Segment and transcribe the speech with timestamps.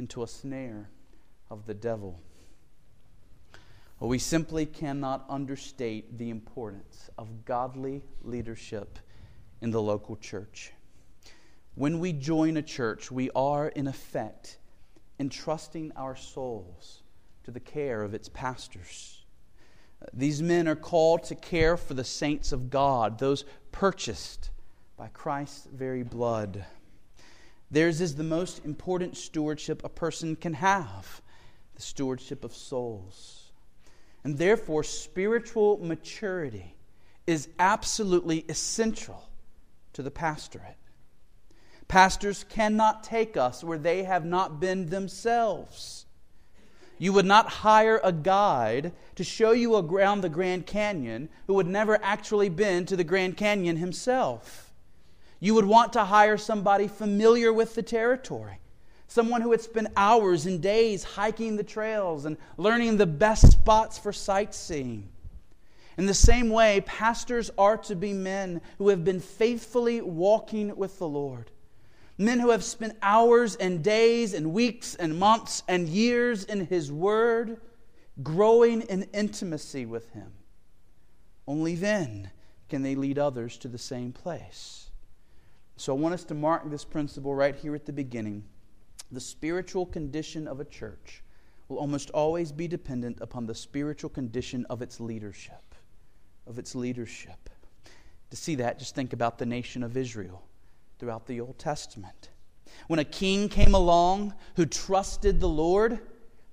[0.00, 0.88] into a snare
[1.50, 2.18] of the devil.
[4.00, 8.98] We simply cannot understate the importance of godly leadership
[9.60, 10.72] in the local church.
[11.74, 14.56] When we join a church, we are, in effect,
[15.18, 17.02] entrusting our souls
[17.44, 19.22] to the care of its pastors.
[20.14, 24.48] These men are called to care for the saints of God, those purchased
[24.96, 26.64] by Christ's very blood.
[27.70, 31.22] Theirs is the most important stewardship a person can have
[31.74, 33.52] the stewardship of souls.
[34.24, 36.74] And therefore, spiritual maturity
[37.26, 39.30] is absolutely essential
[39.92, 40.76] to the pastorate.
[41.88, 46.06] Pastors cannot take us where they have not been themselves.
[46.98, 51.66] You would not hire a guide to show you around the Grand Canyon who had
[51.66, 54.69] never actually been to the Grand Canyon himself.
[55.40, 58.58] You would want to hire somebody familiar with the territory,
[59.08, 63.98] someone who had spent hours and days hiking the trails and learning the best spots
[63.98, 65.08] for sightseeing.
[65.96, 70.98] In the same way, pastors are to be men who have been faithfully walking with
[70.98, 71.50] the Lord
[72.20, 76.92] men who have spent hours and days and weeks and months and years in His
[76.92, 77.58] Word,
[78.22, 80.30] growing in intimacy with Him.
[81.48, 82.30] Only then
[82.68, 84.89] can they lead others to the same place.
[85.80, 88.44] So I want us to mark this principle right here at the beginning.
[89.12, 91.22] The spiritual condition of a church
[91.70, 95.74] will almost always be dependent upon the spiritual condition of its leadership.
[96.46, 97.48] Of its leadership.
[98.28, 100.42] To see that, just think about the nation of Israel
[100.98, 102.28] throughout the Old Testament.
[102.88, 105.98] When a king came along who trusted the Lord,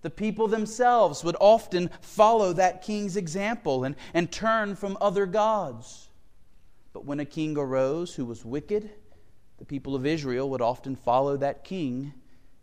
[0.04, 6.08] the people themselves would often follow that king's example and, and turn from other gods.
[6.94, 8.90] But when a king arose who was wicked,
[9.58, 12.14] the people of Israel would often follow that king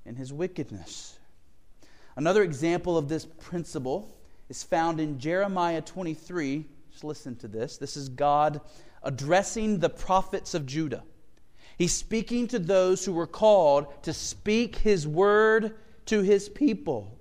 [0.05, 1.19] in his wickedness.
[2.17, 4.17] Another example of this principle
[4.49, 6.65] is found in Jeremiah 23.
[6.91, 7.77] Just listen to this.
[7.77, 8.61] This is God
[9.03, 11.03] addressing the prophets of Judah.
[11.77, 15.75] He's speaking to those who were called to speak his word
[16.07, 17.19] to his people.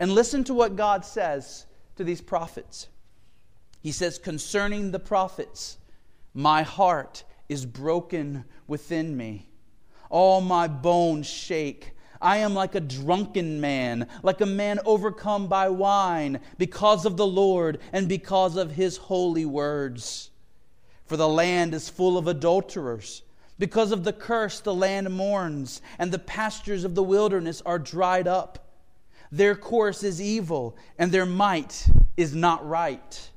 [0.00, 1.66] And listen to what God says
[1.96, 2.88] to these prophets.
[3.80, 5.78] He says, Concerning the prophets,
[6.32, 9.48] my heart is broken within me.
[10.10, 11.92] All my bones shake.
[12.20, 17.26] I am like a drunken man, like a man overcome by wine, because of the
[17.26, 20.30] Lord and because of his holy words.
[21.04, 23.22] For the land is full of adulterers
[23.58, 28.26] because of the curse, the land mourns, and the pastures of the wilderness are dried
[28.26, 28.58] up.
[29.30, 33.30] Their course is evil, and their might is not right.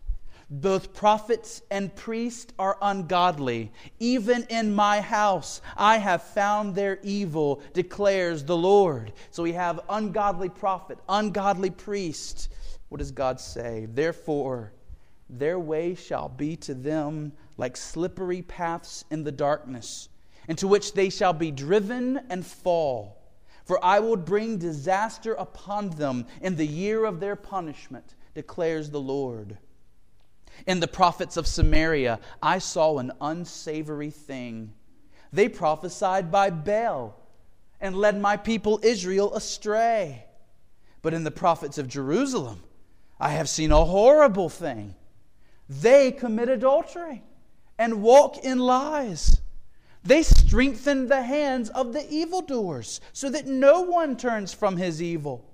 [0.49, 3.71] Both prophets and priests are ungodly.
[3.99, 9.11] Even in my house I have found their evil, declares the Lord.
[9.29, 12.49] So we have ungodly prophet, ungodly priest.
[12.87, 13.87] What does God say?
[13.91, 14.71] Therefore,
[15.29, 20.07] their way shall be to them like slippery paths in the darkness,
[20.47, 23.17] into which they shall be driven and fall.
[23.65, 29.01] For I will bring disaster upon them in the year of their punishment, declares the
[29.01, 29.57] Lord.
[30.65, 34.73] In the prophets of Samaria, I saw an unsavory thing.
[35.31, 37.15] They prophesied by Baal
[37.79, 40.25] and led my people Israel astray.
[41.01, 42.63] But in the prophets of Jerusalem,
[43.19, 44.95] I have seen a horrible thing.
[45.69, 47.23] They commit adultery
[47.77, 49.41] and walk in lies.
[50.03, 55.45] They strengthen the hands of the evildoers so that no one turns from his evil.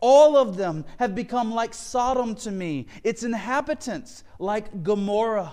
[0.00, 5.52] All of them have become like Sodom to me, its inhabitants like Gomorrah.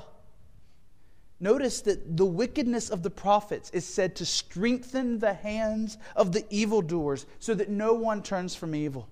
[1.39, 6.45] Notice that the wickedness of the prophets is said to strengthen the hands of the
[6.49, 9.07] evildoers so that no one turns from evil.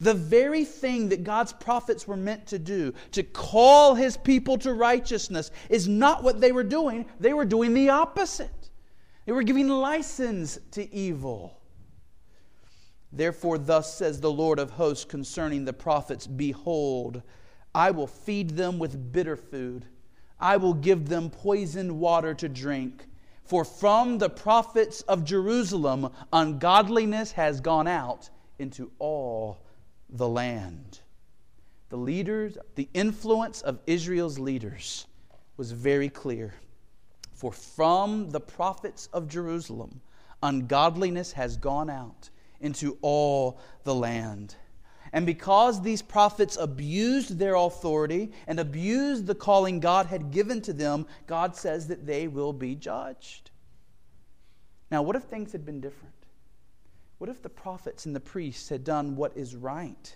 [0.00, 4.74] The very thing that God's prophets were meant to do, to call his people to
[4.74, 7.06] righteousness, is not what they were doing.
[7.20, 8.70] They were doing the opposite.
[9.24, 11.55] They were giving license to evil.
[13.16, 17.22] Therefore, thus says the Lord of hosts concerning the prophets Behold,
[17.74, 19.86] I will feed them with bitter food
[20.38, 23.06] I will give them poisoned water to drink.
[23.44, 28.28] For from the prophets of Jerusalem, ungodliness has gone out
[28.58, 29.62] into all
[30.10, 31.00] the land.
[31.88, 35.06] The leaders, the influence of Israel's leaders
[35.56, 36.54] was very clear.
[37.32, 40.00] For from the prophets of Jerusalem,
[40.42, 42.30] ungodliness has gone out
[42.60, 44.54] into all the land.
[45.12, 50.72] And because these prophets abused their authority and abused the calling God had given to
[50.72, 53.50] them, God says that they will be judged.
[54.90, 56.14] Now, what if things had been different?
[57.18, 60.14] What if the prophets and the priests had done what is right?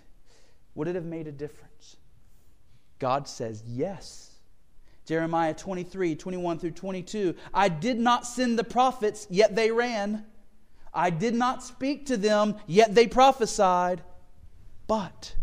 [0.75, 1.97] Would it have made a difference?
[2.99, 4.35] God says yes.
[5.05, 7.35] Jeremiah 23, 21 through 22.
[7.53, 10.25] I did not send the prophets, yet they ran.
[10.93, 14.01] I did not speak to them, yet they prophesied.
[14.87, 15.35] But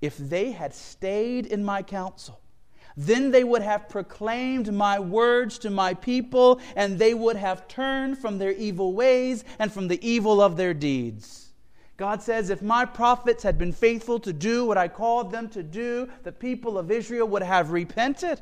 [0.00, 2.40] if they had stayed in my counsel,
[2.96, 8.18] then they would have proclaimed my words to my people, and they would have turned
[8.18, 11.52] from their evil ways and from the evil of their deeds.
[11.96, 15.62] God says, if my prophets had been faithful to do what I called them to
[15.62, 18.40] do, the people of Israel would have repented,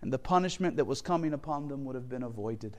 [0.00, 2.76] and the punishment that was coming upon them would have been avoided.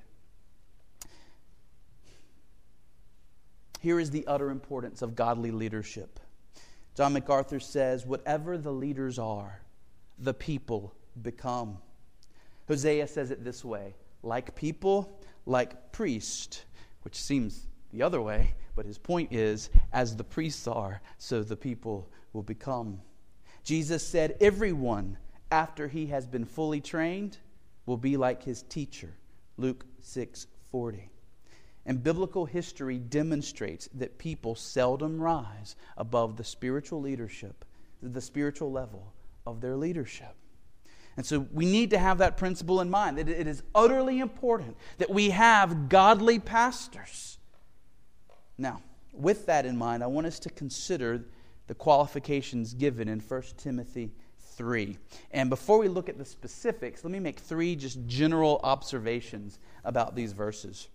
[3.80, 6.20] Here is the utter importance of godly leadership.
[6.96, 9.62] John MacArthur says, Whatever the leaders are,
[10.18, 11.78] the people become.
[12.68, 16.66] Hosea says it this way like people, like priest,
[17.04, 21.56] which seems the other way, but his point is, as the priests are, so the
[21.56, 23.00] people will become.
[23.64, 25.18] Jesus said, Everyone,
[25.52, 27.38] after he has been fully trained,
[27.86, 29.14] will be like his teacher.
[29.58, 31.10] Luke 6 40.
[31.88, 37.64] And biblical history demonstrates that people seldom rise above the spiritual leadership,
[38.04, 39.14] the spiritual level
[39.46, 40.36] of their leadership.
[41.16, 44.76] And so we need to have that principle in mind that it is utterly important
[44.98, 47.40] that we have godly pastors.
[48.58, 48.82] Now,
[49.14, 51.24] with that in mind, I want us to consider
[51.68, 54.12] the qualifications given in 1 Timothy
[54.58, 54.98] 3.
[55.32, 60.16] And before we look at the specifics, let me make three just general observations about
[60.16, 60.90] these verses.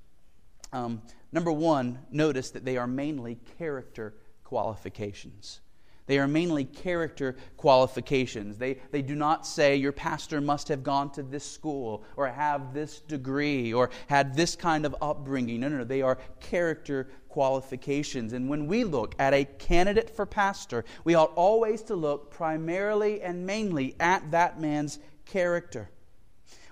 [0.72, 1.02] Um,
[1.32, 4.14] number one, notice that they are mainly character
[4.44, 5.60] qualifications.
[6.06, 8.58] They are mainly character qualifications.
[8.58, 12.74] They, they do not say your pastor must have gone to this school or have
[12.74, 15.60] this degree or had this kind of upbringing.
[15.60, 15.84] No, no, no.
[15.84, 18.32] They are character qualifications.
[18.32, 23.22] And when we look at a candidate for pastor, we ought always to look primarily
[23.22, 25.88] and mainly at that man's character.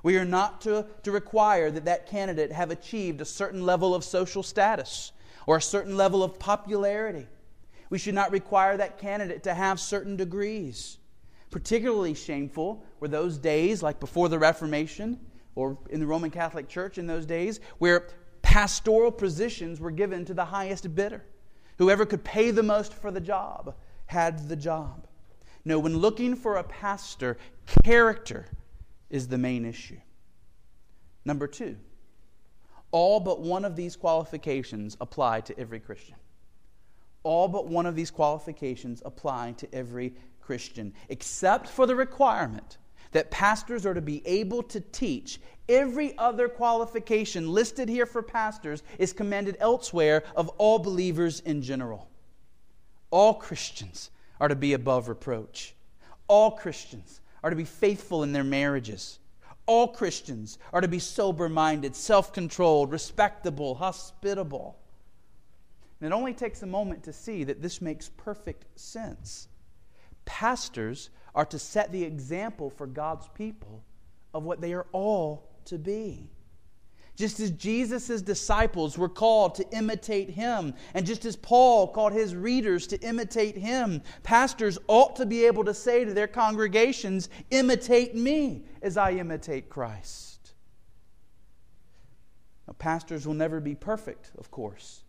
[0.02, 4.04] We are not to, to require that that candidate have achieved a certain level of
[4.04, 5.12] social status
[5.46, 7.26] or a certain level of popularity.
[7.90, 10.98] We should not require that candidate to have certain degrees.
[11.50, 15.18] Particularly shameful were those days, like before the Reformation
[15.56, 18.08] or in the Roman Catholic Church in those days, where
[18.42, 21.24] pastoral positions were given to the highest bidder.
[21.78, 23.74] Whoever could pay the most for the job
[24.06, 25.06] had the job.
[25.64, 27.36] No, when looking for a pastor,
[27.84, 28.46] character
[29.10, 30.00] is the main issue.
[31.24, 31.76] Number two,
[32.92, 36.16] all but one of these qualifications apply to every Christian.
[37.22, 42.78] All but one of these qualifications apply to every Christian, except for the requirement
[43.12, 45.40] that pastors are to be able to teach.
[45.68, 52.08] Every other qualification listed here for pastors is commanded elsewhere of all believers in general.
[53.10, 55.74] All Christians are to be above reproach.
[56.28, 59.18] All Christians are to be faithful in their marriages.
[59.66, 64.78] All Christians are to be sober minded, self controlled, respectable, hospitable.
[66.00, 69.48] And it only takes a moment to see that this makes perfect sense.
[70.24, 73.84] Pastors are to set the example for God's people
[74.32, 76.30] of what they are all to be.
[77.20, 82.34] Just as Jesus' disciples were called to imitate him, and just as Paul called his
[82.34, 88.14] readers to imitate him, pastors ought to be able to say to their congregations, Imitate
[88.14, 90.52] me as I imitate Christ.
[92.66, 95.02] Now, pastors will never be perfect, of course,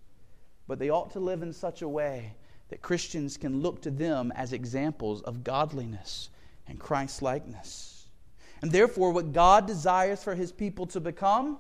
[0.68, 2.34] but they ought to live in such a way
[2.68, 6.30] that Christians can look to them as examples of godliness
[6.68, 8.10] and Christ likeness.
[8.62, 11.58] And therefore, what God desires for his people to become,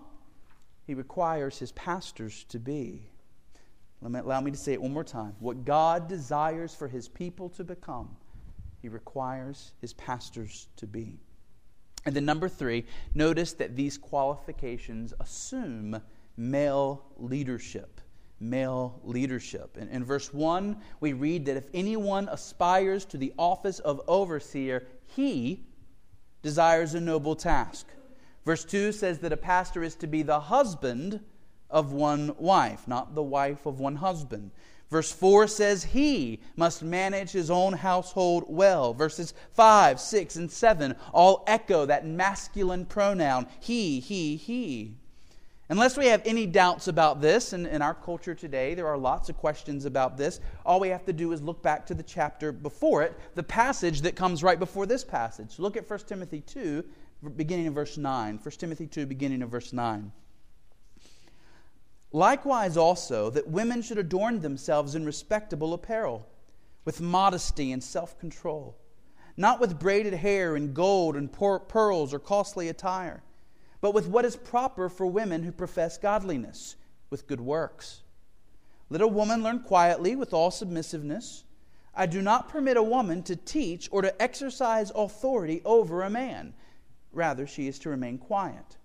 [0.85, 3.09] he requires his pastors to be.
[4.03, 5.35] Allow me to say it one more time.
[5.39, 8.09] What God desires for his people to become,
[8.81, 11.19] he requires his pastors to be.
[12.05, 16.01] And then, number three, notice that these qualifications assume
[16.35, 18.01] male leadership.
[18.39, 19.77] Male leadership.
[19.77, 24.87] In, in verse 1, we read that if anyone aspires to the office of overseer,
[25.05, 25.63] he
[26.41, 27.85] desires a noble task.
[28.45, 31.19] Verse 2 says that a pastor is to be the husband
[31.69, 34.51] of one wife, not the wife of one husband.
[34.89, 38.93] Verse 4 says he must manage his own household well.
[38.93, 44.95] Verses 5, 6, and 7 all echo that masculine pronoun he, he, he.
[45.69, 49.29] Unless we have any doubts about this, and in our culture today, there are lots
[49.29, 52.51] of questions about this, all we have to do is look back to the chapter
[52.51, 55.57] before it, the passage that comes right before this passage.
[55.59, 56.83] Look at 1 Timothy 2,
[57.29, 58.39] beginning in verse 9.
[58.41, 60.11] 1 Timothy 2, beginning in verse 9.
[62.11, 66.27] Likewise, also, that women should adorn themselves in respectable apparel,
[66.83, 68.77] with modesty and self control,
[69.37, 73.23] not with braided hair and gold and pearls or costly attire
[73.81, 76.75] but with what is proper for women who profess godliness,
[77.09, 78.01] with good works.
[78.89, 81.43] Let a woman learn quietly with all submissiveness.
[81.95, 86.53] I do not permit a woman to teach or to exercise authority over a man.
[87.13, 88.77] Rather, she is to remain quiet.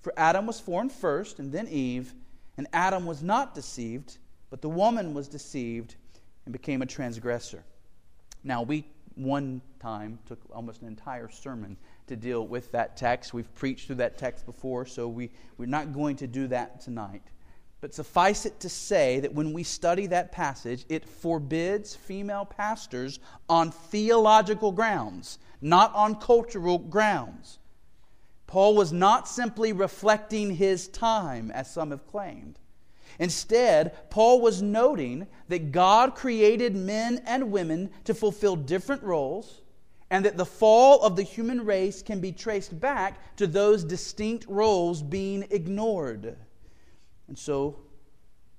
[0.00, 2.14] For Adam was formed first, and then Eve,
[2.56, 4.18] and Adam was not deceived,
[4.50, 5.96] but the woman was deceived
[6.44, 7.64] and became a transgressor.
[8.44, 13.34] Now, we one time took almost an entire sermon to deal with that text.
[13.34, 17.22] We've preached through that text before, so we, we're not going to do that tonight.
[17.80, 23.18] But suffice it to say that when we study that passage, it forbids female pastors
[23.48, 27.58] on theological grounds, not on cultural grounds.
[28.46, 32.58] Paul was not simply reflecting his time, as some have claimed.
[33.18, 39.62] Instead, Paul was noting that God created men and women to fulfill different roles
[40.10, 44.46] and that the fall of the human race can be traced back to those distinct
[44.48, 46.36] roles being ignored.
[47.26, 47.76] And so,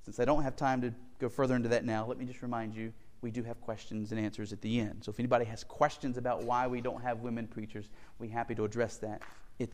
[0.04, 2.76] since I don't have time to go further into that now, let me just remind
[2.76, 2.92] you
[3.22, 5.04] we do have questions and answers at the end.
[5.04, 7.90] So if anybody has questions about why we don't have women preachers,
[8.20, 9.22] we're happy to address that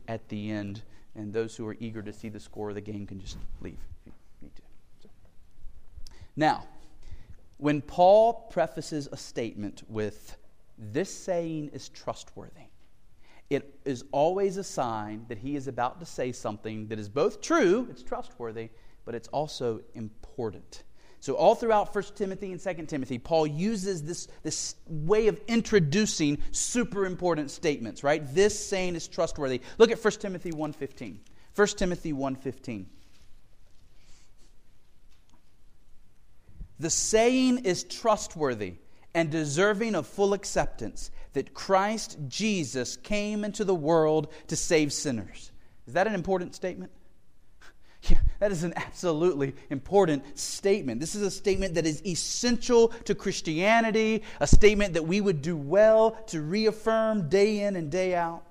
[0.08, 0.82] at the end.
[1.16, 3.78] And those who are eager to see the score of the game can just leave
[4.06, 4.62] if you need to.
[5.04, 5.10] So.
[6.36, 6.66] Now,
[7.58, 10.38] when Paul prefaces a statement with,
[10.78, 12.68] this saying is trustworthy.
[13.50, 17.42] It is always a sign that he is about to say something that is both
[17.42, 18.70] true, it's trustworthy,
[19.06, 20.84] but it's also important.
[21.24, 26.38] So, all throughout 1 Timothy and 2 Timothy, Paul uses this, this way of introducing
[26.52, 28.22] super important statements, right?
[28.36, 29.62] This saying is trustworthy.
[29.78, 31.16] Look at 1 Timothy 1.15.
[31.56, 32.88] 1 Timothy 1.15.
[36.82, 38.74] The saying is trustworthy
[39.16, 45.54] and deserving of full acceptance that Christ Jesus came into the world to save sinners.
[45.88, 46.92] Is that an important statement?
[48.10, 51.00] Yeah, that is an absolutely important statement.
[51.00, 55.56] This is a statement that is essential to Christianity, a statement that we would do
[55.56, 58.44] well to reaffirm day in and day out.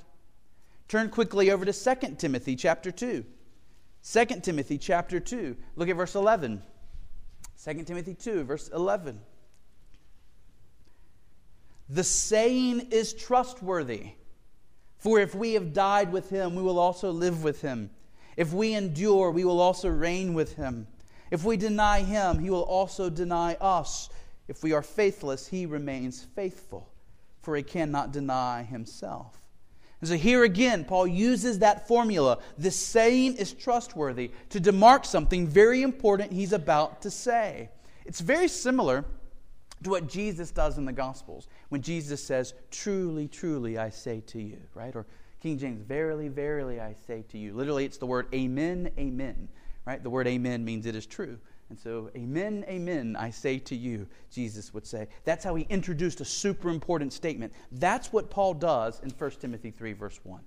[0.89, 3.25] Turn quickly over to 2 Timothy chapter 2.
[4.11, 5.57] 2 Timothy chapter 2.
[5.77, 6.63] Look at verse 11.
[7.63, 9.21] 2 Timothy 2, verse 11.
[11.91, 14.13] The saying is trustworthy.
[14.97, 17.91] For if we have died with him, we will also live with him.
[18.37, 20.87] If we endure, we will also reign with him.
[21.31, 24.11] If we deny him, he will also deny us.
[24.49, 26.89] If we are faithless, he remains faithful,
[27.43, 29.43] for he cannot deny himself.
[30.01, 32.39] And so here again, Paul uses that formula.
[32.59, 37.71] This saying is trustworthy to demark something very important he's about to say.
[38.05, 39.05] It's very similar
[39.85, 44.43] to what Jesus does in the Gospels when Jesus says, Truly, truly, I say to
[44.43, 44.95] you, right?
[44.95, 45.07] Or
[45.43, 47.53] King James, Verily, verily, I say to you.
[47.53, 49.49] Literally, it's the word Amen, Amen,
[49.85, 50.01] right?
[50.01, 51.37] The word Amen means it is true.
[51.69, 55.09] And so, Amen, Amen, I say to you, Jesus would say.
[55.25, 57.53] That's how he introduced a super important statement.
[57.73, 60.41] That's what Paul does in 1 Timothy 3, verse 1.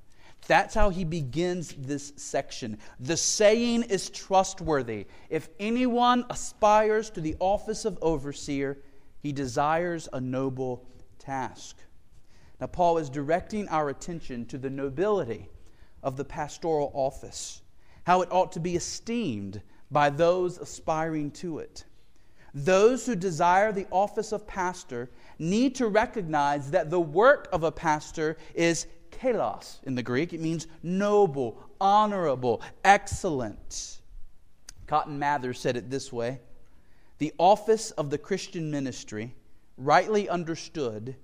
[0.48, 2.78] That's how he begins this section.
[3.02, 5.08] The saying is trustworthy.
[5.30, 8.78] If anyone aspires to the office of overseer,
[9.20, 10.86] he desires a noble
[11.20, 11.76] task.
[12.60, 15.50] Now, Paul is directing our attention to the nobility
[16.02, 17.62] of the pastoral office,
[18.06, 21.86] how it ought to be esteemed by those aspiring to it.
[22.54, 27.72] Those who desire the office of pastor need to recognize that the work of a
[27.72, 30.32] pastor is kalos in the Greek.
[30.32, 34.00] It means noble, honorable, excellent.
[34.88, 36.40] Cotton Mather said it this way
[37.18, 39.36] The office of the Christian ministry,
[39.78, 41.16] rightly understood,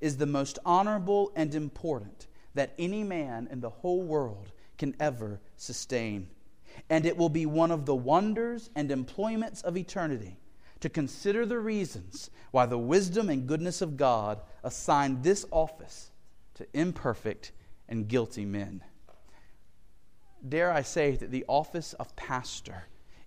[0.00, 5.40] is the most honorable and important that any man in the whole world can ever
[5.56, 6.28] sustain.
[6.90, 10.36] And it will be one of the wonders and employments of eternity
[10.80, 16.10] to consider the reasons why the wisdom and goodness of God assigned this office
[16.54, 17.52] to imperfect
[17.88, 18.82] and guilty men.
[20.46, 22.84] Dare I say that the office of pastor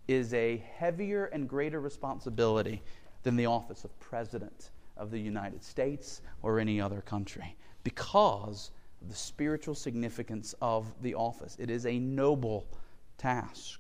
[0.08, 2.82] is a heavier and greater responsibility
[3.24, 4.70] than the office of president
[5.00, 11.16] of the United States or any other country because of the spiritual significance of the
[11.16, 11.56] office.
[11.60, 12.68] It is a noble
[13.18, 13.80] task.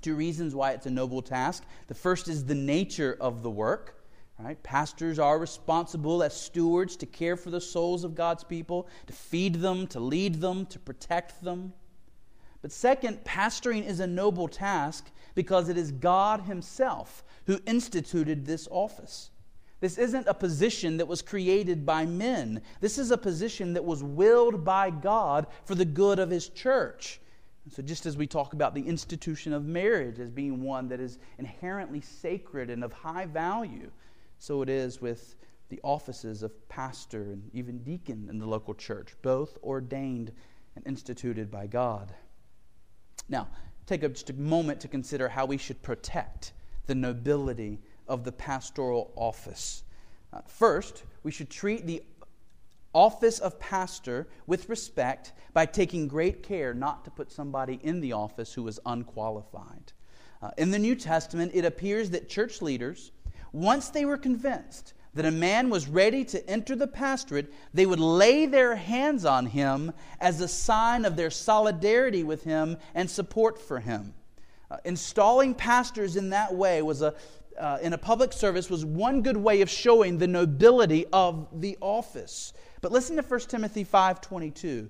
[0.00, 1.64] Two reasons why it's a noble task.
[1.88, 3.96] The first is the nature of the work.
[4.38, 4.62] Right?
[4.62, 9.56] Pastors are responsible as stewards to care for the souls of God's people, to feed
[9.56, 11.74] them, to lead them, to protect them.
[12.62, 18.66] But second, pastoring is a noble task because it is God Himself who instituted this
[18.70, 19.30] office.
[19.80, 22.60] This isn't a position that was created by men.
[22.80, 27.20] This is a position that was willed by God for the good of His church.
[27.70, 31.18] So, just as we talk about the institution of marriage as being one that is
[31.38, 33.90] inherently sacred and of high value,
[34.38, 35.36] so it is with
[35.68, 40.32] the offices of pastor and even deacon in the local church, both ordained
[40.74, 42.12] and instituted by God.
[43.28, 43.48] Now,
[43.86, 46.52] take just a moment to consider how we should protect
[46.86, 47.78] the nobility
[48.10, 49.84] of the pastoral office.
[50.32, 52.02] Uh, first, we should treat the
[52.92, 58.12] office of pastor with respect by taking great care not to put somebody in the
[58.12, 59.92] office who is unqualified.
[60.42, 63.12] Uh, in the New Testament, it appears that church leaders,
[63.52, 68.00] once they were convinced that a man was ready to enter the pastorate, they would
[68.00, 73.60] lay their hands on him as a sign of their solidarity with him and support
[73.60, 74.14] for him.
[74.70, 77.14] Uh, installing pastors in that way was a
[77.58, 81.76] uh, in a public service was one good way of showing the nobility of the
[81.80, 82.52] office.
[82.80, 84.88] But listen to 1 Timothy 5:22.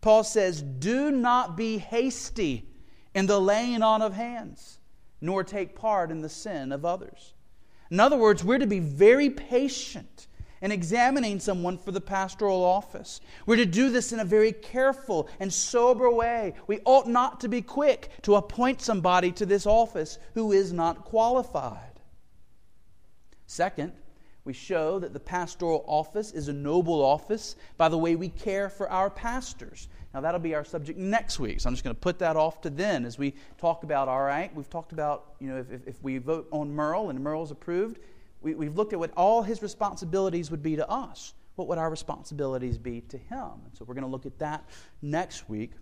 [0.00, 2.68] Paul says, "Do not be hasty
[3.14, 4.78] in the laying on of hands,
[5.20, 7.34] nor take part in the sin of others."
[7.90, 10.26] In other words, we're to be very patient
[10.62, 13.20] in examining someone for the pastoral office.
[13.44, 16.54] We're to do this in a very careful and sober way.
[16.68, 21.04] We ought not to be quick to appoint somebody to this office who is not
[21.04, 22.00] qualified.
[23.46, 23.92] Second,
[24.44, 28.68] we show that the pastoral office is a noble office by the way we care
[28.68, 29.88] for our pastors.
[30.14, 32.60] Now, that'll be our subject next week, so I'm just going to put that off
[32.62, 36.02] to then as we talk about, all right, we've talked about, you know, if, if
[36.02, 37.98] we vote on Merle and Merle's approved,
[38.42, 41.34] we, we've looked at what all his responsibilities would be to us.
[41.56, 43.50] What would our responsibilities be to him?
[43.64, 44.68] And so we're going to look at that
[45.02, 45.72] next week.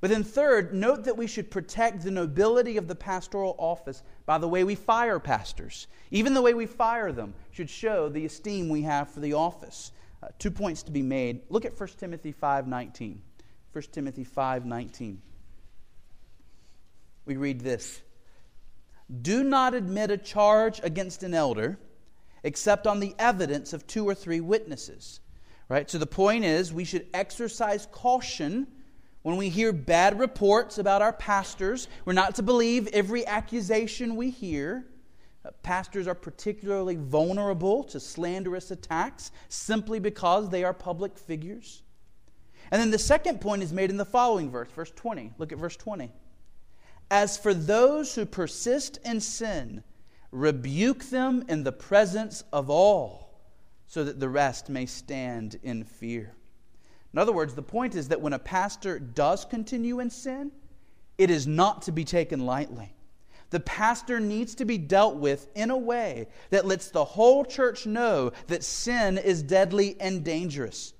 [0.00, 4.38] But then, third, note that we should protect the nobility of the pastoral office by
[4.38, 5.86] the way we fire pastors.
[6.10, 9.92] Even the way we fire them should show the esteem we have for the office.
[10.22, 11.42] Uh, two points to be made.
[11.48, 13.20] Look at 1 Timothy 5:19.
[13.72, 15.18] 1 Timothy 5:19.
[17.24, 18.02] We read this:
[19.22, 21.78] "Do not admit a charge against an elder
[22.42, 25.20] except on the evidence of two or three witnesses."
[25.68, 25.90] Right?
[25.90, 28.68] So the point is we should exercise caution
[29.26, 34.30] when we hear bad reports about our pastors, we're not to believe every accusation we
[34.30, 34.86] hear.
[35.44, 41.82] Uh, pastors are particularly vulnerable to slanderous attacks simply because they are public figures.
[42.70, 45.32] And then the second point is made in the following verse, verse 20.
[45.38, 46.12] Look at verse 20.
[47.10, 49.82] As for those who persist in sin,
[50.36, 53.30] rebuke them in the presence of all,
[53.86, 56.34] so that the rest may stand in fear.
[57.12, 60.52] In other words, the point is that when a pastor does continue in sin,
[61.16, 62.92] it is not to be taken lightly.
[63.48, 67.86] The pastor needs to be dealt with in a way that lets the whole church
[67.86, 70.92] know that sin is deadly and dangerous.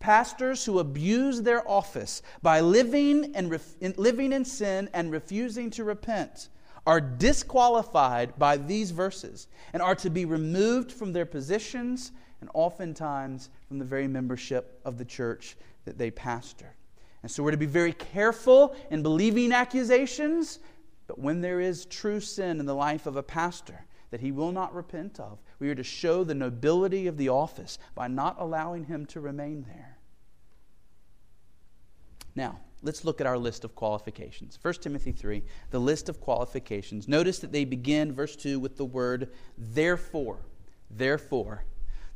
[0.00, 5.84] Pastors who abuse their office by living, and ref- living in sin and refusing to
[5.84, 6.48] repent
[6.86, 13.50] are disqualified by these verses and are to be removed from their positions and oftentimes
[13.66, 16.74] from the very membership of the church that they pastor.
[17.22, 20.60] And so we're to be very careful in believing accusations,
[21.06, 24.52] but when there is true sin in the life of a pastor that he will
[24.52, 28.84] not repent of, we are to show the nobility of the office by not allowing
[28.84, 29.98] him to remain there.
[32.36, 34.58] Now, let's look at our list of qualifications.
[34.62, 37.08] 1 Timothy 3, the list of qualifications.
[37.08, 40.38] Notice that they begin, verse 2, with the word therefore.
[40.90, 41.64] Therefore.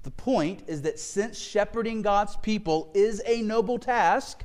[0.04, 4.44] The point is that since shepherding God's people is a noble task,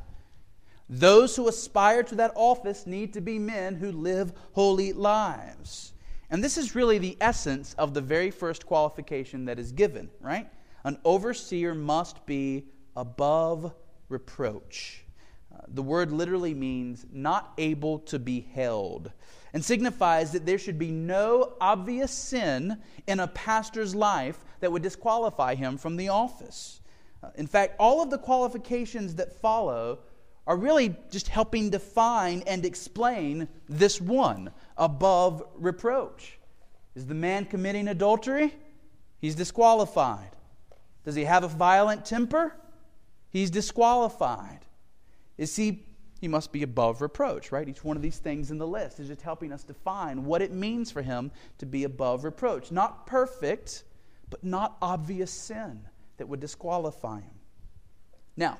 [0.89, 5.93] those who aspire to that office need to be men who live holy lives.
[6.29, 10.49] And this is really the essence of the very first qualification that is given, right?
[10.83, 13.73] An overseer must be above
[14.09, 15.04] reproach.
[15.67, 19.11] The word literally means not able to be held
[19.55, 24.81] and signifies that there should be no obvious sin in a pastor's life that would
[24.81, 26.81] disqualify him from the office.
[27.23, 29.99] Uh, in fact, all of the qualifications that follow
[30.45, 36.37] are really just helping define and explain this one above reproach.
[36.93, 38.53] Is the man committing adultery?
[39.19, 40.35] He's disqualified.
[41.05, 42.53] Does he have a violent temper?
[43.29, 44.65] He's disqualified.
[45.37, 45.85] Is he
[46.21, 47.67] he must be above reproach, right?
[47.67, 50.51] Each one of these things in the list is just helping us define what it
[50.51, 52.71] means for him to be above reproach.
[52.71, 53.83] Not perfect,
[54.29, 55.81] but not obvious sin
[56.17, 57.35] that would disqualify him.
[58.37, 58.57] Now,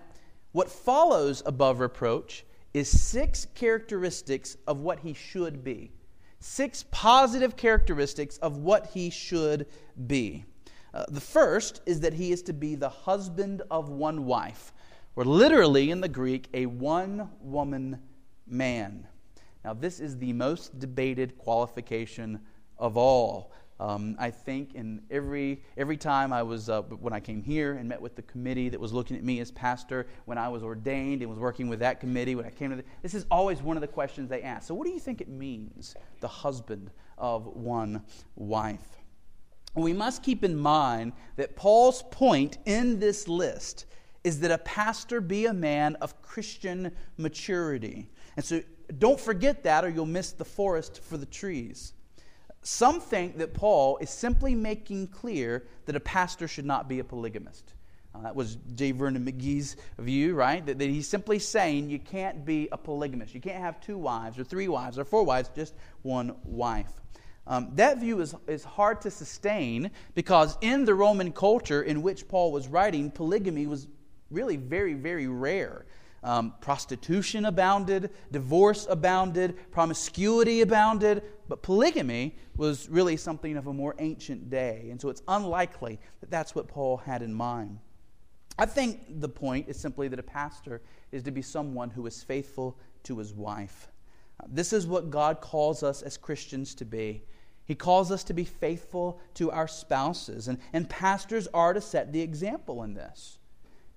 [0.52, 5.92] what follows above reproach is six characteristics of what he should be.
[6.40, 9.66] Six positive characteristics of what he should
[10.08, 10.46] be.
[10.94, 14.72] Uh, the first is that he is to be the husband of one wife,
[15.16, 18.00] or literally in the Greek, a one woman
[18.48, 19.08] man.
[19.64, 22.40] Now, this is the most debated qualification
[22.78, 23.52] of all.
[23.80, 27.90] Um, I think in every every time I was uh, when I came here and
[27.90, 31.22] met with the committee that was looking at me as pastor, when I was ordained
[31.22, 33.76] and was working with that committee, when I came to the, this is always one
[33.76, 34.68] of the questions they ask.
[34.68, 38.04] So, what do you think it means, the husband of one
[38.36, 38.96] wife?
[39.76, 43.88] We must keep in mind that Paul's point in this list
[44.26, 48.62] is that a pastor be a man of Christian maturity, and so
[48.98, 51.94] don't forget that, or you'll miss the forest for the trees.
[52.62, 57.04] Some think that Paul is simply making clear that a pastor should not be a
[57.04, 57.74] polygamist.
[58.16, 58.92] Uh, that was J.
[58.92, 60.66] Vernon McGee's view, right?
[60.66, 63.36] That, that, he's simply saying you can't be a polygamist.
[63.36, 66.92] You can't have two wives or three wives or four wives, just one wife.
[67.48, 72.28] Um, that view is, is hard to sustain because in the Roman culture in which
[72.28, 73.88] Paul was writing, polygamy was
[74.32, 75.86] really very, very rare.
[76.24, 83.96] Um, prostitution abounded, divorce abounded, promiscuity abounded, but polygamy was really something of a more
[84.00, 84.88] ancient day.
[84.90, 87.78] And so it's unlikely that that's what Paul had in mind.
[88.58, 92.24] I think the point is simply that a pastor is to be someone who is
[92.24, 93.90] faithful to his wife.
[94.48, 97.24] This is what God calls us as Christians to be.
[97.66, 102.14] He calls us to be faithful to our spouses, and, and pastors are to set
[102.14, 103.40] the example in this.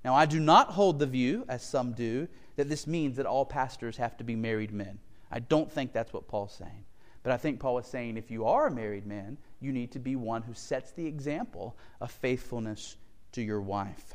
[0.04, 3.44] Now, I do not hold the view, as some do, that this means that all
[3.44, 4.98] pastors have to be married men.
[5.30, 6.84] I don't think that's what Paul's saying.
[7.22, 9.98] But I think Paul is saying if you are a married man, you need to
[9.98, 12.96] be one who sets the example of faithfulness
[13.32, 14.14] to your wife.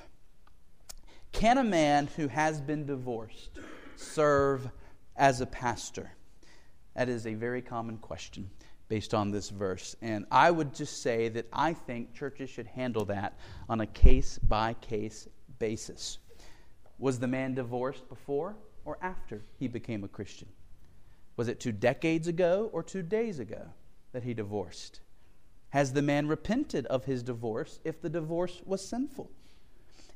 [1.32, 3.60] Can a man who has been divorced
[3.96, 4.69] serve
[5.15, 6.12] as a pastor?
[6.96, 8.50] That is a very common question
[8.88, 9.96] based on this verse.
[10.02, 14.38] And I would just say that I think churches should handle that on a case
[14.38, 15.28] by case
[15.60, 16.20] basis.
[17.00, 20.50] Was the man divorced before or after he became a Christian?
[21.36, 23.62] Was it two decades ago or two days ago
[24.12, 25.02] that he divorced?
[25.70, 29.32] Has the man repented of his divorce if the divorce was sinful?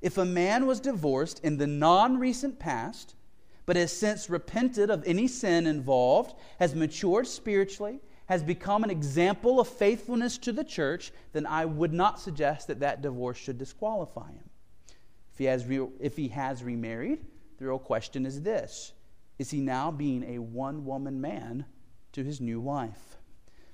[0.02, 3.16] If a man was divorced in the non recent past,
[3.66, 9.60] but has since repented of any sin involved, has matured spiritually, has become an example
[9.60, 14.32] of faithfulness to the church, then I would not suggest that that divorce should disqualify
[14.32, 14.47] him.
[15.38, 17.24] If he has, re- if he has remarried,
[17.60, 18.94] the real question is this
[19.38, 21.66] Is he now being a one woman man
[22.14, 23.18] to his new wife?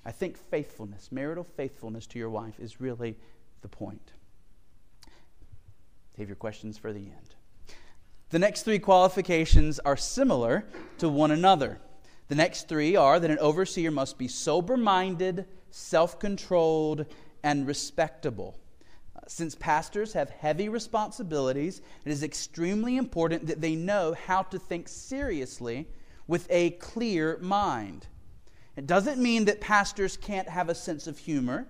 [0.04, 3.16] I think faithfulness, marital faithfulness to your wife, is really
[3.62, 4.12] the point.
[6.18, 7.36] Save your questions for the end.
[8.30, 10.66] The next three qualifications are similar
[10.98, 11.80] to one another.
[12.28, 17.06] The next three are that an overseer must be sober minded, self controlled,
[17.42, 18.60] and respectable.
[19.28, 24.88] Since pastors have heavy responsibilities, it is extremely important that they know how to think
[24.88, 25.88] seriously
[26.28, 28.08] with a clear mind.
[28.76, 31.68] It doesn't mean that pastors can't have a sense of humor,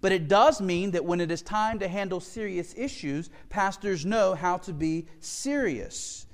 [0.00, 4.34] but it does mean that when it is time to handle serious issues, pastors know
[4.34, 6.26] how to be serious.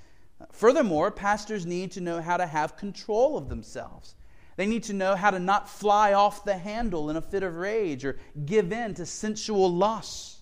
[0.52, 4.14] Furthermore, pastors need to know how to have control of themselves.
[4.56, 7.54] They need to know how to not fly off the handle in a fit of
[7.54, 10.37] rage or give in to sensual lusts.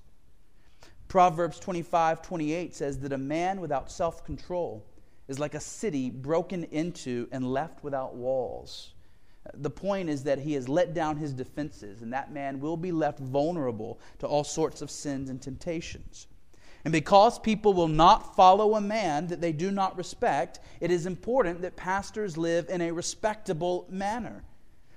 [1.17, 4.85] Proverbs 25 28 says that a man without self control
[5.29, 8.93] is like a city broken into and left without walls.
[9.55, 12.93] The point is that he has let down his defenses, and that man will be
[12.93, 16.27] left vulnerable to all sorts of sins and temptations.
[16.85, 21.07] And because people will not follow a man that they do not respect, it is
[21.07, 24.45] important that pastors live in a respectable manner.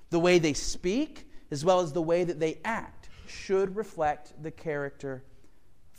[0.10, 4.52] The way they speak, as well as the way that they act, should reflect the
[4.52, 5.24] character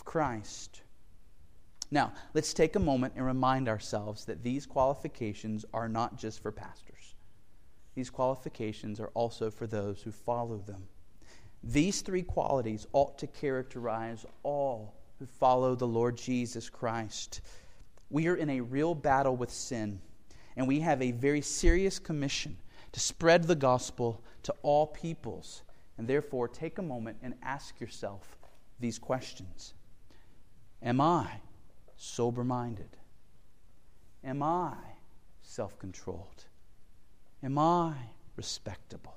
[0.00, 0.80] of Christ.
[1.90, 6.52] Now, let's take a moment and remind ourselves that these qualifications are not just for
[6.52, 7.14] pastors.
[7.94, 10.84] These qualifications are also for those who follow them.
[11.62, 17.42] These three qualities ought to characterize all who follow the Lord Jesus Christ.
[18.08, 20.00] We are in a real battle with sin,
[20.56, 22.56] and we have a very serious commission
[22.92, 25.62] to spread the gospel to all peoples.
[25.98, 28.38] And therefore, take a moment and ask yourself
[28.78, 29.74] these questions
[30.82, 31.28] Am I
[31.96, 32.96] sober minded?
[34.24, 34.74] Am I
[35.42, 36.44] self controlled?
[37.42, 37.94] Am I
[38.36, 39.16] respectable?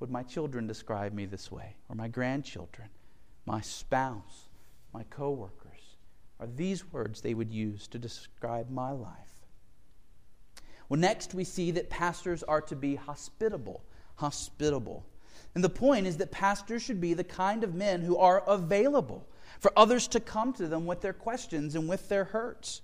[0.00, 2.88] Would my children describe me this way, or my grandchildren,
[3.46, 4.48] my spouse?
[4.96, 5.98] my coworkers,
[6.40, 9.44] are these words they would use to describe my life.
[10.88, 13.84] Well, next we see that pastors are to be hospitable.
[14.14, 15.04] Hospitable.
[15.54, 19.28] And the point is that pastors should be the kind of men who are available
[19.60, 22.82] for others to come to them with their questions and with their hurts.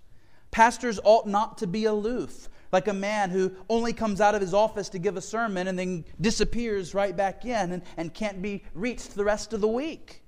[0.50, 4.54] Pastors ought not to be aloof, like a man who only comes out of his
[4.54, 8.62] office to give a sermon and then disappears right back in and, and can't be
[8.74, 10.22] reached the rest of the week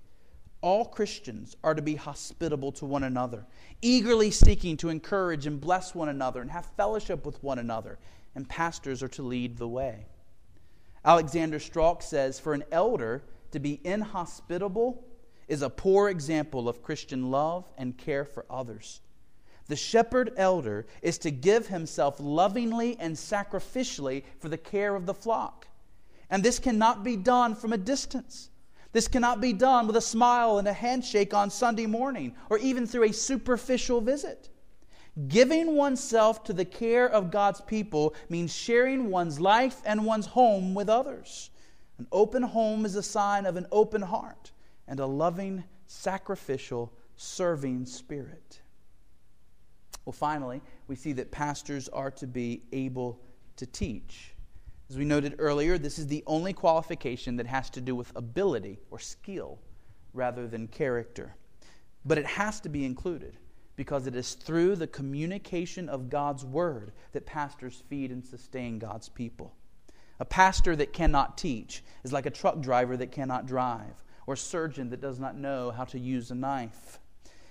[0.65, 3.45] all Christians are to be hospitable to one another,
[3.83, 7.99] eagerly seeking to encourage and bless one another and have fellowship with one another,
[8.35, 10.07] and pastors are to lead the way.
[11.05, 15.05] Alexander Strauch says For an elder to be inhospitable
[15.49, 19.01] is a poor example of Christian love and care for others.
[19.67, 25.15] The shepherd elder is to give himself lovingly and sacrificially for the care of the
[25.15, 25.67] flock.
[26.29, 28.51] And this cannot be done from a distance.
[28.93, 32.87] This cannot be done with a smile and a handshake on Sunday morning or even
[32.87, 34.51] through a superficial visit.
[35.29, 40.75] Giving oneself to the care of God's people means sharing one's life and one's home
[40.75, 41.51] with others.
[41.99, 44.51] An open home is a sign of an open heart
[44.87, 48.61] and a loving, sacrificial, serving spirit.
[50.05, 53.21] Well, finally, we see that pastors are to be able
[53.57, 54.35] to teach.
[54.91, 58.79] As we noted earlier, this is the only qualification that has to do with ability
[58.91, 59.59] or skill
[60.13, 61.35] rather than character.
[62.05, 63.39] But it has to be included
[63.77, 69.09] because it is through the communication of God's word that pastors feed and sustain God's
[69.09, 69.55] people.
[70.21, 74.91] A pastor that cannot teach is like a truck driver that cannot drive, or surgeon
[74.91, 76.99] that does not know how to use a knife.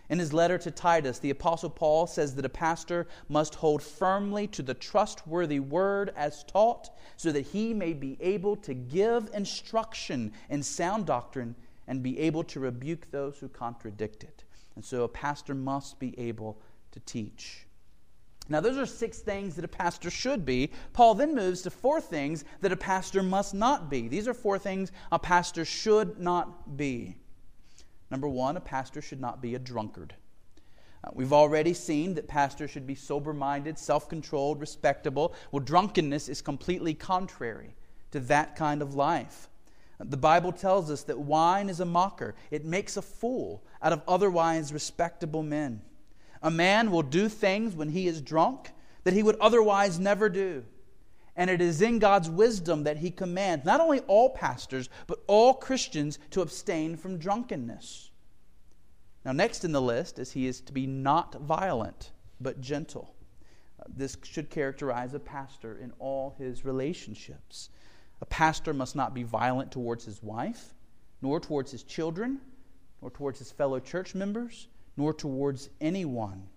[0.09, 4.47] In his letter to Titus, the Apostle Paul says that a pastor must hold firmly
[4.47, 10.33] to the trustworthy word as taught, so that he may be able to give instruction
[10.49, 11.55] in sound doctrine
[11.87, 14.43] and be able to rebuke those who contradict it.
[14.75, 16.57] And so a pastor must be able
[16.91, 17.62] to teach.
[18.49, 20.71] Now, those are six things that a pastor should be.
[20.91, 24.07] Paul then moves to four things that a pastor must not be.
[24.07, 27.15] These are four things a pastor should not be.
[28.11, 30.13] Number one, a pastor should not be a drunkard.
[31.03, 35.33] Uh, we've already seen that pastors should be sober minded, self controlled, respectable.
[35.51, 37.75] Well, drunkenness is completely contrary
[38.11, 39.49] to that kind of life.
[39.99, 44.01] The Bible tells us that wine is a mocker, it makes a fool out of
[44.07, 45.81] otherwise respectable men.
[46.43, 48.71] A man will do things when he is drunk
[49.03, 50.63] that he would otherwise never do.
[51.35, 55.55] And it is in God's wisdom that He commands not only all pastors, but all
[55.55, 58.11] Christians to abstain from drunkenness.
[59.25, 63.15] Now, next in the list is He is to be not violent, but gentle.
[63.79, 67.69] Uh, this should characterize a pastor in all his relationships.
[68.21, 70.75] A pastor must not be violent towards his wife,
[71.21, 72.39] nor towards his children,
[73.01, 76.47] nor towards his fellow church members, nor towards anyone.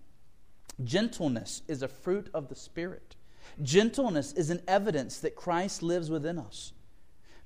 [0.83, 3.15] Gentleness is a fruit of the Spirit.
[3.61, 6.73] Gentleness is an evidence that Christ lives within us.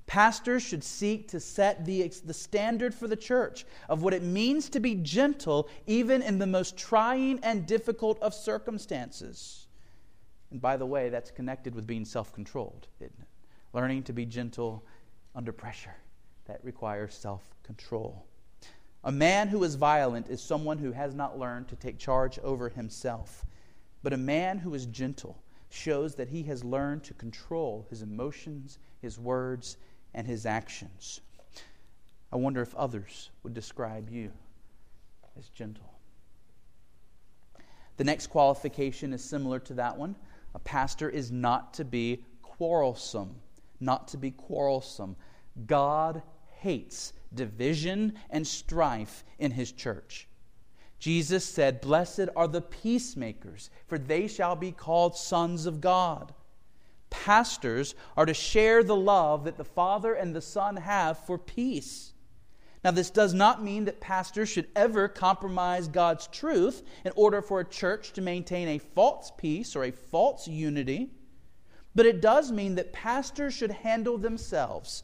[0.07, 4.67] Pastors should seek to set the, the standard for the church of what it means
[4.69, 9.67] to be gentle, even in the most trying and difficult of circumstances.
[10.49, 13.27] And by the way, that's connected with being self controlled, isn't it?
[13.73, 14.83] Learning to be gentle
[15.33, 15.95] under pressure.
[16.45, 18.25] That requires self control.
[19.03, 22.69] A man who is violent is someone who has not learned to take charge over
[22.69, 23.45] himself.
[24.03, 28.77] But a man who is gentle shows that he has learned to control his emotions,
[29.01, 29.77] his words,
[30.13, 31.21] and his actions.
[32.31, 34.31] I wonder if others would describe you
[35.37, 35.91] as gentle.
[37.97, 40.15] The next qualification is similar to that one.
[40.53, 43.35] A pastor is not to be quarrelsome,
[43.79, 45.15] not to be quarrelsome.
[45.65, 46.21] God
[46.61, 50.27] hates division and strife in his church.
[50.99, 56.33] Jesus said, Blessed are the peacemakers, for they shall be called sons of God.
[57.09, 62.13] Pastors are to share the love that the Father and the Son have for peace.
[62.83, 67.59] Now, this does not mean that pastors should ever compromise God's truth in order for
[67.59, 71.11] a church to maintain a false peace or a false unity.
[71.95, 75.03] But it does mean that pastors should handle themselves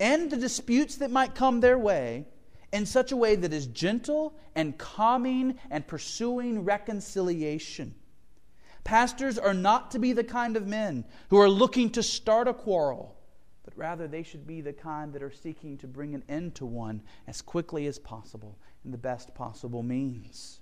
[0.00, 2.26] and the disputes that might come their way
[2.72, 7.94] in such a way that is gentle and calming and pursuing reconciliation.
[8.82, 12.52] Pastors are not to be the kind of men who are looking to start a
[12.52, 13.16] quarrel,
[13.64, 16.66] but rather they should be the kind that are seeking to bring an end to
[16.66, 20.60] one as quickly as possible in the best possible means.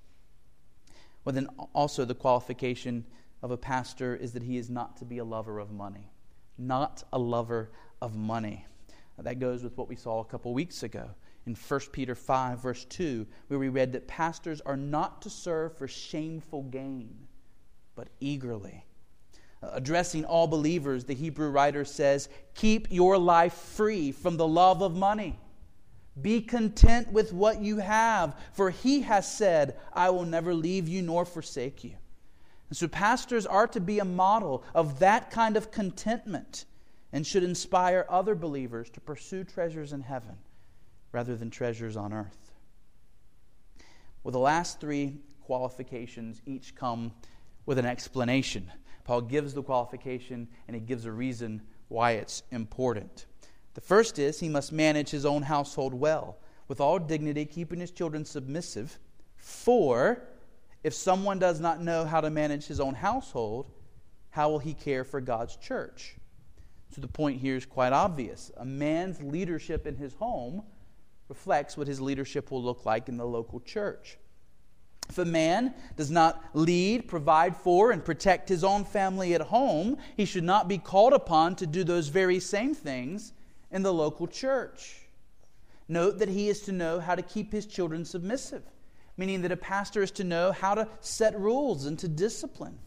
[1.24, 3.04] Well, then also the qualification
[3.42, 6.12] of a pastor is that he is not to be a lover of money.
[6.58, 8.66] Not a lover of money.
[9.18, 11.10] That goes with what we saw a couple weeks ago
[11.46, 15.76] in 1 Peter 5, verse 2, where we read that pastors are not to serve
[15.76, 17.26] for shameful gain,
[17.94, 18.84] but eagerly.
[19.62, 24.82] Uh, addressing all believers, the Hebrew writer says, Keep your life free from the love
[24.82, 25.38] of money.
[26.20, 31.02] Be content with what you have, for he has said, I will never leave you
[31.02, 31.94] nor forsake you.
[32.68, 36.66] And so, pastors are to be a model of that kind of contentment
[37.12, 40.36] and should inspire other believers to pursue treasures in heaven
[41.12, 42.52] rather than treasures on earth.
[44.24, 47.12] Well, the last three qualifications each come
[47.66, 48.70] with an explanation.
[49.04, 53.26] Paul gives the qualification and he gives a reason why it's important.
[53.74, 57.90] The first is he must manage his own household well, with all dignity, keeping his
[57.90, 58.98] children submissive.
[59.36, 60.22] For
[60.84, 63.70] if someone does not know how to manage his own household,
[64.30, 66.16] how will he care for God's church?
[66.94, 68.50] So the point here is quite obvious.
[68.58, 70.62] A man's leadership in his home
[71.28, 74.18] reflects what his leadership will look like in the local church.
[75.08, 79.96] If a man does not lead, provide for, and protect his own family at home,
[80.16, 83.32] he should not be called upon to do those very same things
[83.70, 85.00] in the local church.
[85.88, 88.62] Note that he is to know how to keep his children submissive,
[89.16, 92.78] meaning that a pastor is to know how to set rules and to discipline.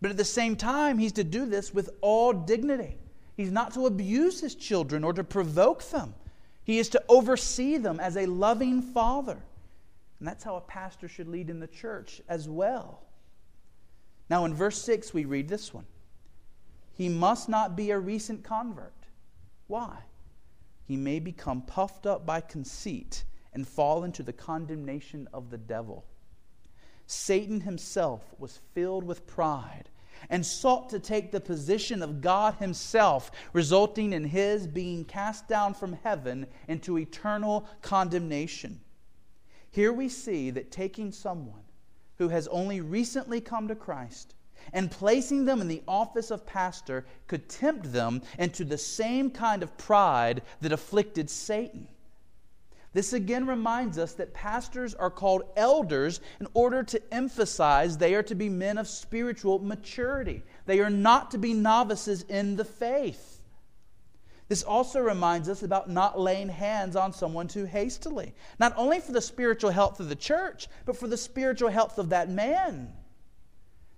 [0.00, 2.96] But at the same time, he's to do this with all dignity.
[3.40, 6.14] He's not to abuse his children or to provoke them.
[6.62, 9.38] He is to oversee them as a loving father.
[10.18, 13.00] And that's how a pastor should lead in the church as well.
[14.28, 15.86] Now, in verse 6, we read this one
[16.92, 19.06] He must not be a recent convert.
[19.68, 19.96] Why?
[20.84, 23.24] He may become puffed up by conceit
[23.54, 26.04] and fall into the condemnation of the devil.
[27.06, 29.88] Satan himself was filled with pride
[30.28, 35.74] and sought to take the position of God Himself, resulting in his being cast down
[35.74, 38.80] from heaven into eternal condemnation.
[39.70, 41.62] Here we see that taking someone
[42.18, 44.34] who has only recently come to Christ
[44.72, 49.62] and placing them in the office of pastor could tempt them into the same kind
[49.62, 51.88] of pride that afflicted Satan.
[52.92, 58.22] This again reminds us that pastors are called elders in order to emphasize they are
[58.24, 60.42] to be men of spiritual maturity.
[60.66, 63.42] They are not to be novices in the faith.
[64.48, 69.12] This also reminds us about not laying hands on someone too hastily, not only for
[69.12, 72.92] the spiritual health of the church, but for the spiritual health of that man.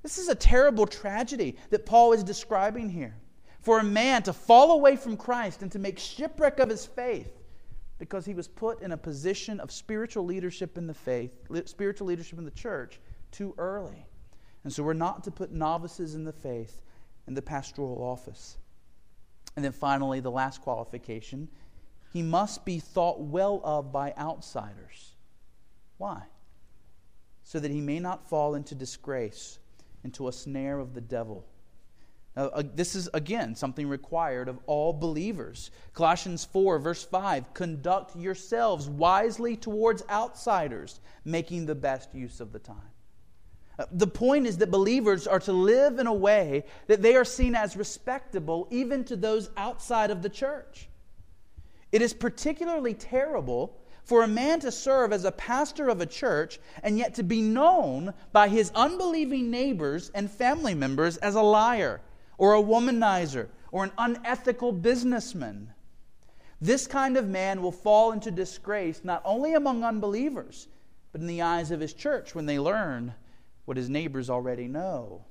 [0.02, 3.16] This is a terrible tragedy that Paul is describing here.
[3.60, 7.32] For a man to fall away from Christ and to make shipwreck of his faith
[8.02, 12.36] because he was put in a position of spiritual leadership in the faith, spiritual leadership
[12.36, 12.98] in the church,
[13.30, 14.04] too early.
[14.64, 16.82] And so we're not to put novices in the faith
[17.28, 18.58] in the pastoral office.
[19.54, 21.48] And then finally, the last qualification
[22.12, 25.14] he must be thought well of by outsiders.
[25.98, 26.24] Why?
[27.44, 29.60] So that he may not fall into disgrace,
[30.02, 31.46] into a snare of the devil.
[32.36, 35.70] Now, uh, this is, again, something required of all believers.
[35.92, 42.58] Colossians 4, verse 5 conduct yourselves wisely towards outsiders, making the best use of the
[42.58, 42.76] time.
[43.78, 47.24] Uh, the point is that believers are to live in a way that they are
[47.24, 50.88] seen as respectable even to those outside of the church.
[51.90, 56.58] It is particularly terrible for a man to serve as a pastor of a church
[56.82, 62.00] and yet to be known by his unbelieving neighbors and family members as a liar
[62.42, 65.72] or a womanizer or an unethical businessman.
[66.60, 70.66] This kind of man will fall into disgrace not only among unbelievers,
[71.12, 73.14] but in the eyes of his church when they learn
[73.64, 75.24] what his neighbors already know.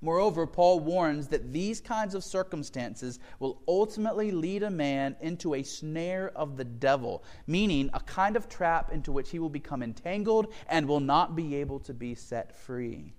[0.00, 5.62] Moreover, Paul warns that these kinds of circumstances will ultimately lead a man into a
[5.62, 10.52] snare of the devil, meaning a kind of trap into which he will become entangled
[10.68, 13.14] and will not be able to be set free.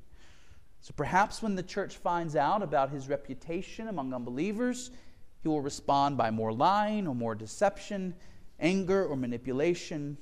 [0.88, 4.90] So perhaps when the church finds out about his reputation among unbelievers,
[5.42, 8.16] he will respond by more lying or more deception,
[8.58, 10.18] anger or manipulation.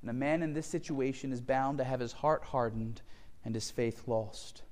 [0.00, 3.02] And a man in this situation is bound to have his heart hardened
[3.44, 4.62] and his faith lost.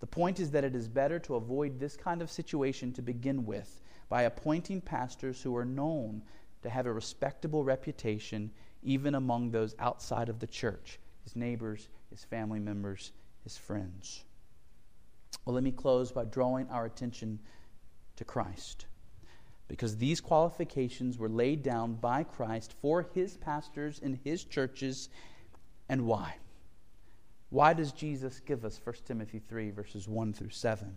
[0.00, 3.44] The point is that it is better to avoid this kind of situation to begin
[3.44, 6.22] with by appointing pastors who are known
[6.62, 8.50] to have a respectable reputation
[8.82, 13.12] even among those outside of the church his neighbors, his family members,
[13.44, 14.24] his friends.
[15.44, 17.38] Well, let me close by drawing our attention
[18.16, 18.86] to Christ.
[19.68, 25.08] Because these qualifications were laid down by Christ for his pastors in his churches.
[25.88, 26.36] And why?
[27.50, 30.96] Why does Jesus give us 1 Timothy 3, verses 1 through 7?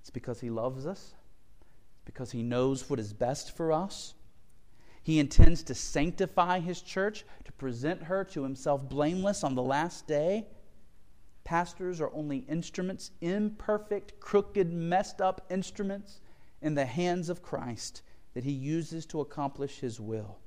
[0.00, 1.14] It's because he loves us,
[1.94, 4.14] it's because he knows what is best for us.
[5.02, 10.06] He intends to sanctify his church, to present her to himself blameless on the last
[10.06, 10.46] day.
[11.44, 16.20] Pastors are only instruments, imperfect, crooked, messed up instruments
[16.62, 18.02] in the hands of Christ
[18.34, 20.38] that he uses to accomplish his will.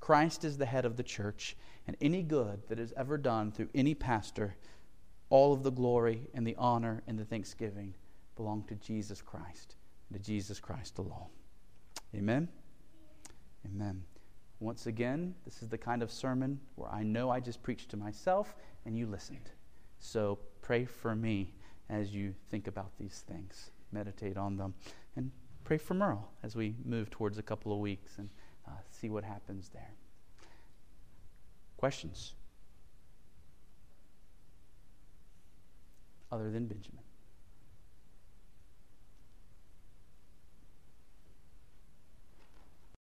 [0.00, 3.70] Christ is the head of the church, and any good that is ever done through
[3.74, 4.54] any pastor,
[5.30, 7.94] all of the glory and the honor and the thanksgiving
[8.36, 9.76] belong to Jesus Christ,
[10.12, 11.30] to Jesus Christ alone.
[12.14, 12.48] Amen.
[13.66, 14.04] Amen.
[14.60, 17.96] Once again, this is the kind of sermon where I know I just preached to
[17.96, 19.50] myself and you listened.
[20.04, 21.54] So pray for me
[21.88, 24.74] as you think about these things, meditate on them,
[25.16, 25.30] and
[25.64, 28.28] pray for Merle as we move towards a couple of weeks and
[28.68, 29.94] uh, see what happens there.
[31.78, 32.34] Questions?
[36.30, 37.03] Other than Benjamin.